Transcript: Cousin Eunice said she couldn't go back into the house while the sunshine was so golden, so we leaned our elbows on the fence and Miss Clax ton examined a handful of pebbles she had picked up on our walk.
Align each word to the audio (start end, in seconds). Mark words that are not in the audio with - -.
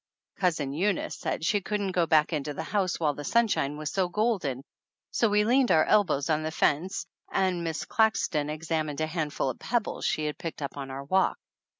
Cousin 0.37 0.73
Eunice 0.73 1.15
said 1.15 1.45
she 1.45 1.61
couldn't 1.61 1.91
go 1.91 2.07
back 2.07 2.33
into 2.33 2.55
the 2.55 2.63
house 2.63 2.99
while 2.99 3.13
the 3.13 3.23
sunshine 3.23 3.77
was 3.77 3.91
so 3.91 4.09
golden, 4.09 4.63
so 5.11 5.29
we 5.29 5.45
leaned 5.45 5.69
our 5.69 5.85
elbows 5.85 6.27
on 6.27 6.41
the 6.41 6.49
fence 6.49 7.05
and 7.31 7.63
Miss 7.63 7.85
Clax 7.85 8.27
ton 8.27 8.49
examined 8.49 8.99
a 8.99 9.05
handful 9.05 9.51
of 9.51 9.59
pebbles 9.59 10.03
she 10.03 10.25
had 10.25 10.39
picked 10.39 10.63
up 10.63 10.75
on 10.75 10.89
our 10.89 11.03
walk. 11.03 11.37